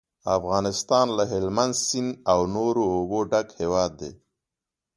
[0.37, 4.11] افغانستان له هلمند سیند او نورو اوبو ډک هیواد دی.